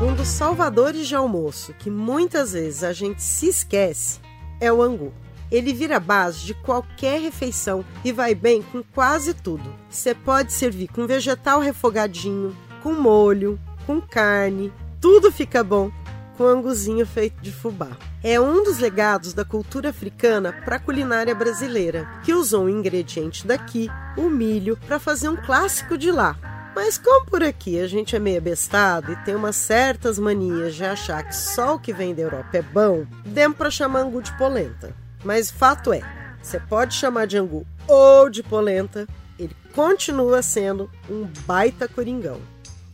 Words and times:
Um 0.00 0.14
dos 0.14 0.28
salvadores 0.28 1.08
de 1.08 1.16
almoço 1.16 1.74
que 1.76 1.90
muitas 1.90 2.52
vezes 2.52 2.84
a 2.84 2.92
gente 2.92 3.20
se 3.20 3.48
esquece 3.48 4.20
é 4.60 4.72
o 4.72 4.80
angu. 4.80 5.12
Ele 5.50 5.72
vira 5.72 5.98
base 5.98 6.44
de 6.44 6.54
qualquer 6.54 7.20
refeição 7.20 7.84
e 8.04 8.12
vai 8.12 8.32
bem 8.32 8.62
com 8.62 8.80
quase 8.94 9.34
tudo. 9.34 9.74
Você 9.90 10.14
pode 10.14 10.52
servir 10.52 10.86
com 10.86 11.04
vegetal 11.04 11.58
refogadinho, 11.58 12.56
com 12.80 12.92
molho, 12.92 13.58
com 13.88 14.00
carne, 14.00 14.72
tudo 15.00 15.32
fica 15.32 15.64
bom 15.64 15.90
com 16.36 16.44
anguzinho 16.44 17.04
feito 17.04 17.42
de 17.42 17.50
fubá. 17.50 17.90
É 18.22 18.40
um 18.40 18.62
dos 18.62 18.78
legados 18.78 19.32
da 19.32 19.44
cultura 19.44 19.90
africana 19.90 20.52
para 20.64 20.76
a 20.76 20.80
culinária 20.80 21.34
brasileira, 21.34 22.08
que 22.22 22.32
usou 22.32 22.66
um 22.66 22.68
ingrediente 22.68 23.44
daqui, 23.44 23.90
o 24.16 24.30
milho, 24.30 24.78
para 24.86 25.00
fazer 25.00 25.28
um 25.28 25.36
clássico 25.36 25.98
de 25.98 26.12
lá. 26.12 26.36
Mas 26.78 26.96
como 26.96 27.26
por 27.26 27.42
aqui 27.42 27.80
a 27.80 27.88
gente 27.88 28.14
é 28.14 28.20
meio 28.20 28.38
abestado 28.38 29.10
e 29.10 29.16
tem 29.24 29.34
umas 29.34 29.56
certas 29.56 30.16
manias 30.16 30.76
de 30.76 30.84
achar 30.84 31.24
que 31.24 31.34
só 31.34 31.74
o 31.74 31.78
que 31.80 31.92
vem 31.92 32.14
da 32.14 32.22
Europa 32.22 32.56
é 32.56 32.62
bom, 32.62 33.04
demos 33.26 33.58
para 33.58 33.68
chamar 33.68 34.02
angu 34.02 34.22
de 34.22 34.30
polenta. 34.38 34.94
Mas 35.24 35.50
fato 35.50 35.92
é, 35.92 36.00
você 36.40 36.60
pode 36.60 36.94
chamar 36.94 37.26
de 37.26 37.36
angu 37.36 37.66
ou 37.88 38.30
de 38.30 38.44
polenta, 38.44 39.08
ele 39.40 39.56
continua 39.74 40.40
sendo 40.40 40.88
um 41.10 41.24
baita 41.44 41.88
coringão. 41.88 42.40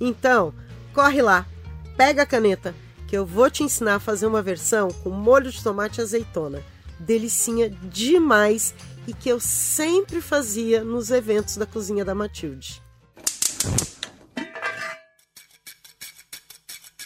Então, 0.00 0.54
corre 0.94 1.20
lá, 1.20 1.44
pega 1.94 2.22
a 2.22 2.26
caneta, 2.26 2.74
que 3.06 3.14
eu 3.14 3.26
vou 3.26 3.50
te 3.50 3.62
ensinar 3.62 3.96
a 3.96 4.00
fazer 4.00 4.24
uma 4.24 4.40
versão 4.40 4.88
com 4.88 5.10
molho 5.10 5.52
de 5.52 5.62
tomate 5.62 6.00
e 6.00 6.02
azeitona. 6.02 6.62
Delicinha 6.98 7.68
demais 7.68 8.74
e 9.06 9.12
que 9.12 9.28
eu 9.28 9.38
sempre 9.38 10.22
fazia 10.22 10.82
nos 10.82 11.10
eventos 11.10 11.58
da 11.58 11.66
cozinha 11.66 12.02
da 12.02 12.14
Matilde. 12.14 12.82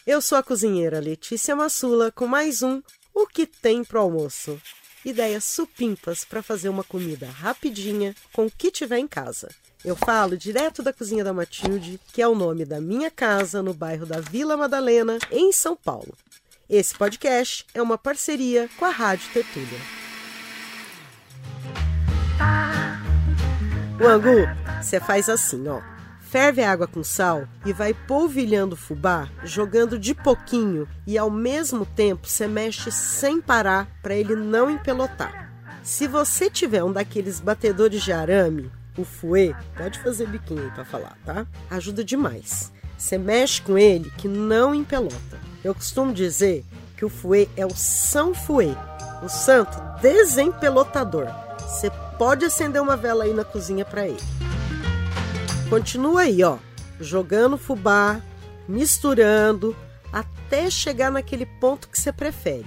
Eu 0.06 0.22
sou 0.22 0.38
a 0.38 0.42
cozinheira 0.42 1.00
Letícia 1.00 1.54
Massula 1.54 2.10
com 2.10 2.26
mais 2.26 2.62
um 2.62 2.80
O 3.12 3.26
que 3.26 3.46
tem 3.46 3.84
pro 3.84 4.00
almoço. 4.00 4.58
Ideias 5.04 5.44
supimpas 5.44 6.24
para 6.24 6.42
fazer 6.42 6.70
uma 6.70 6.82
comida 6.82 7.28
rapidinha 7.28 8.14
com 8.32 8.46
o 8.46 8.50
que 8.50 8.70
tiver 8.70 8.98
em 8.98 9.06
casa. 9.06 9.48
Eu 9.84 9.94
falo 9.94 10.36
direto 10.36 10.82
da 10.82 10.92
cozinha 10.92 11.22
da 11.22 11.32
Matilde, 11.32 12.00
que 12.12 12.20
é 12.20 12.26
o 12.26 12.34
nome 12.34 12.64
da 12.64 12.80
minha 12.80 13.10
casa 13.10 13.62
no 13.62 13.74
bairro 13.74 14.06
da 14.06 14.18
Vila 14.18 14.56
Madalena, 14.56 15.18
em 15.30 15.52
São 15.52 15.76
Paulo. 15.76 16.16
Esse 16.68 16.94
podcast 16.94 17.66
é 17.72 17.80
uma 17.80 17.96
parceria 17.96 18.68
com 18.76 18.84
a 18.84 18.90
Rádio 18.90 19.30
Tertúlia. 19.32 19.78
O 24.00 24.06
angu, 24.06 24.48
você 24.82 24.98
faz 25.00 25.28
assim, 25.28 25.68
ó. 25.68 25.97
Ferve 26.30 26.62
a 26.62 26.70
água 26.70 26.86
com 26.86 27.02
sal 27.02 27.48
e 27.64 27.72
vai 27.72 27.94
polvilhando 27.94 28.74
o 28.74 28.76
fubá, 28.78 29.30
jogando 29.44 29.98
de 29.98 30.14
pouquinho 30.14 30.86
e 31.06 31.16
ao 31.16 31.30
mesmo 31.30 31.86
tempo 31.86 32.28
você 32.28 32.46
mexe 32.46 32.92
sem 32.92 33.40
parar 33.40 33.88
para 34.02 34.14
ele 34.14 34.36
não 34.36 34.70
empelotar. 34.70 35.50
Se 35.82 36.06
você 36.06 36.50
tiver 36.50 36.84
um 36.84 36.92
daqueles 36.92 37.40
batedores 37.40 38.02
de 38.02 38.12
arame, 38.12 38.70
o 38.98 39.06
fouet, 39.06 39.56
pode 39.74 39.98
fazer 40.00 40.26
biquinho 40.26 40.70
para 40.72 40.84
falar, 40.84 41.16
tá? 41.24 41.46
Ajuda 41.70 42.04
demais. 42.04 42.70
Você 42.98 43.16
mexe 43.16 43.62
com 43.62 43.78
ele 43.78 44.12
que 44.18 44.28
não 44.28 44.74
empelota. 44.74 45.38
Eu 45.64 45.74
costumo 45.74 46.12
dizer 46.12 46.62
que 46.94 47.06
o 47.06 47.08
fouet 47.08 47.48
é 47.56 47.64
o 47.64 47.74
São 47.74 48.34
Fouet, 48.34 48.76
o 49.22 49.30
santo 49.30 49.78
desempelotador. 50.02 51.26
Você 51.58 51.90
pode 52.18 52.44
acender 52.44 52.82
uma 52.82 52.98
vela 52.98 53.24
aí 53.24 53.32
na 53.32 53.44
cozinha 53.44 53.84
para 53.86 54.06
ele. 54.06 54.47
Continua 55.68 56.22
aí, 56.22 56.42
ó, 56.42 56.56
jogando 56.98 57.58
fubá, 57.58 58.22
misturando 58.66 59.76
até 60.10 60.70
chegar 60.70 61.10
naquele 61.10 61.44
ponto 61.44 61.88
que 61.90 62.00
você 62.00 62.10
prefere. 62.10 62.66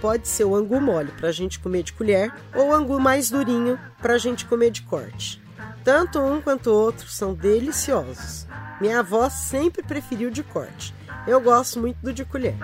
Pode 0.00 0.26
ser 0.26 0.44
o 0.44 0.56
angu 0.56 0.80
mole 0.80 1.12
para 1.12 1.28
a 1.28 1.32
gente 1.32 1.60
comer 1.60 1.84
de 1.84 1.92
colher 1.92 2.34
ou 2.52 2.74
angu 2.74 2.98
mais 2.98 3.30
durinho 3.30 3.78
para 4.02 4.14
a 4.14 4.18
gente 4.18 4.46
comer 4.46 4.72
de 4.72 4.82
corte. 4.82 5.40
Tanto 5.84 6.18
um 6.18 6.40
quanto 6.40 6.70
o 6.70 6.74
outro 6.74 7.08
são 7.08 7.34
deliciosos. 7.34 8.48
Minha 8.80 8.98
avó 8.98 9.30
sempre 9.30 9.82
preferiu 9.84 10.28
de 10.28 10.42
corte. 10.42 10.92
Eu 11.28 11.40
gosto 11.40 11.78
muito 11.78 11.98
do 12.02 12.12
de 12.12 12.24
colher. 12.24 12.56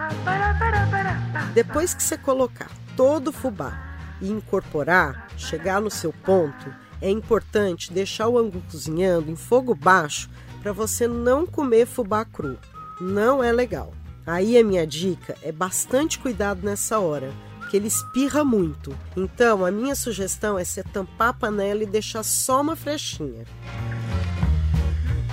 Depois 1.54 1.94
que 1.94 2.02
você 2.02 2.18
colocar 2.18 2.70
todo 2.96 3.28
o 3.28 3.32
fubá 3.32 3.98
e 4.20 4.32
incorporar, 4.32 5.28
chegar 5.36 5.80
no 5.80 5.90
seu 5.90 6.12
ponto, 6.12 6.74
é 7.00 7.10
importante 7.10 7.92
deixar 7.92 8.28
o 8.28 8.38
angu 8.38 8.62
cozinhando 8.70 9.30
em 9.30 9.36
fogo 9.36 9.74
baixo 9.74 10.30
para 10.62 10.72
você 10.72 11.06
não 11.06 11.46
comer 11.46 11.86
fubá 11.86 12.24
cru. 12.24 12.58
Não 13.00 13.42
é 13.42 13.52
legal. 13.52 13.92
Aí 14.26 14.58
a 14.58 14.64
minha 14.64 14.86
dica 14.86 15.36
é 15.42 15.52
bastante 15.52 16.18
cuidado 16.18 16.60
nessa 16.64 16.98
hora, 16.98 17.32
que 17.70 17.76
ele 17.76 17.86
espirra 17.86 18.44
muito. 18.44 18.96
Então, 19.16 19.64
a 19.64 19.70
minha 19.70 19.94
sugestão 19.94 20.58
é 20.58 20.64
você 20.64 20.82
tampar 20.82 21.28
a 21.28 21.32
panela 21.32 21.82
e 21.82 21.86
deixar 21.86 22.22
só 22.24 22.60
uma 22.60 22.74
frechinha. 22.74 23.44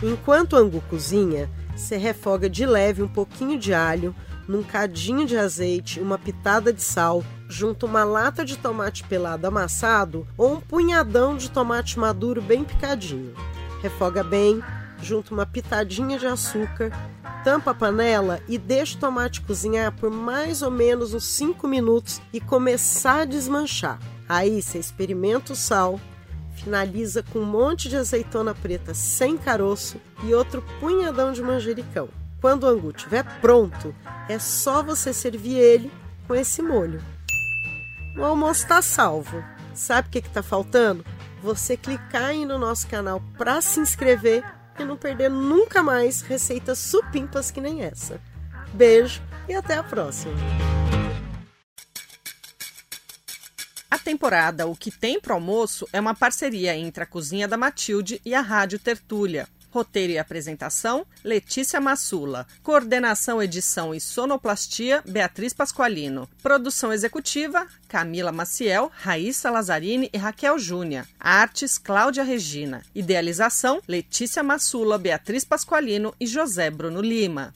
Enquanto 0.04 0.54
o 0.54 0.58
angu 0.58 0.82
cozinha, 0.90 1.50
você 1.76 1.98
refoga 1.98 2.50
de 2.50 2.66
leve 2.66 3.02
um 3.02 3.08
pouquinho 3.08 3.58
de 3.58 3.74
alho, 3.74 4.14
num 4.48 4.62
cadinho 4.62 5.26
de 5.26 5.38
azeite, 5.38 6.00
uma 6.00 6.20
pitada 6.20 6.72
de 6.72 6.84
sal, 6.84 7.24
junto 7.54 7.86
uma 7.86 8.04
lata 8.04 8.44
de 8.44 8.58
tomate 8.58 9.04
pelado 9.04 9.46
amassado 9.46 10.28
ou 10.36 10.54
um 10.54 10.60
punhadão 10.60 11.38
de 11.38 11.52
tomate 11.52 12.00
maduro 12.00 12.42
bem 12.42 12.64
picadinho. 12.64 13.36
Refoga 13.80 14.24
bem, 14.24 14.64
junto 15.00 15.36
uma 15.36 15.46
pitadinha 15.46 16.18
de 16.18 16.26
açúcar, 16.26 16.92
tampa 17.44 17.70
a 17.70 17.76
panela 17.76 18.42
e 18.48 18.58
deixa 18.58 18.98
o 18.98 19.00
tomate 19.00 19.42
cozinhar 19.42 19.92
por 19.92 20.10
mais 20.10 20.64
ou 20.64 20.72
menos 20.72 21.14
uns 21.14 21.26
5 21.26 21.68
minutos 21.68 22.20
e 22.34 22.42
começar 22.42 23.22
a 23.22 23.26
desmanchar. 23.26 24.00
Aí 24.28 24.60
você 24.60 24.80
experimenta 24.80 25.54
o 25.54 25.56
sal, 25.56 26.00
finaliza 26.56 27.22
com 27.22 27.40
um 27.40 27.46
monte 27.46 27.88
de 27.88 27.98
azeitona 27.98 28.56
preta 28.56 28.96
sem 28.96 29.38
caroço 29.38 30.02
e 30.24 30.34
outro 30.34 30.64
punhadão 30.80 31.32
de 31.32 31.44
manjericão. 31.44 32.10
Quando 32.42 32.64
o 32.64 32.68
angu 32.68 32.90
estiver 32.90 33.24
pronto, 33.40 33.94
é 34.28 34.40
só 34.40 34.82
você 34.82 35.14
servir 35.14 35.58
ele 35.58 35.92
com 36.28 36.34
esse 36.34 36.60
molho. 36.60 37.13
O 38.16 38.24
almoço 38.24 38.62
está 38.62 38.82
salvo. 38.82 39.44
Sabe 39.74 40.08
o 40.08 40.12
que 40.12 40.20
está 40.20 40.44
faltando? 40.44 41.04
Você 41.42 41.76
clicar 41.76 42.26
aí 42.26 42.46
no 42.46 42.60
nosso 42.60 42.88
canal 42.88 43.22
para 43.38 43.60
se 43.60 43.80
inscrever 43.80 44.44
e 44.80 44.84
não 44.84 44.96
perder 44.96 45.30
nunca 45.30 45.82
mais 45.82 46.22
receitas 46.22 46.78
supimpas 46.78 47.50
que 47.50 47.60
nem 47.60 47.82
essa. 47.82 48.22
Beijo 48.72 49.22
e 49.48 49.54
até 49.56 49.76
a 49.76 49.84
próxima! 49.84 50.34
A 53.90 53.98
temporada 53.98 54.68
O 54.68 54.76
que 54.76 54.92
tem 54.92 55.20
pro 55.20 55.34
almoço 55.34 55.88
é 55.92 56.00
uma 56.00 56.16
parceria 56.16 56.76
entre 56.76 57.04
a 57.04 57.08
Cozinha 57.08 57.48
da 57.48 57.58
Matilde 57.58 58.22
e 58.24 58.36
a 58.36 58.42
Rádio 58.42 58.78
Tertúlia. 58.78 59.48
Roteiro 59.74 60.14
e 60.14 60.20
apresentação: 60.20 61.04
Letícia 61.24 61.82
Massula. 61.82 62.46
Coordenação, 62.62 63.42
edição 63.42 63.92
e 63.92 64.00
sonoplastia: 64.00 65.02
Beatriz 65.04 65.52
Pasqualino. 65.52 66.30
Produção 66.44 66.94
executiva: 66.94 67.66
Camila 67.88 68.32
Maciel, 68.32 68.92
Raíssa 68.94 69.50
Lazzarini 69.50 70.12
e 70.14 70.18
Raquel 70.18 70.60
Júnior. 70.60 71.08
Artes: 71.20 71.80
Cláudia 71.80 72.24
Regina. 72.24 72.84
Idealização: 72.94 73.82
Letícia 73.88 74.44
Massula, 74.44 75.00
Beatriz 75.00 75.44
Pasqualino 75.44 76.14
e 76.20 76.28
José 76.28 76.70
Bruno 76.70 77.02
Lima. 77.02 77.52